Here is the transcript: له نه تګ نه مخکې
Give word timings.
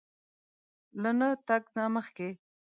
له 1.01 1.11
نه 1.19 1.29
تګ 1.47 1.63
نه 1.75 1.83
مخکې 1.95 2.29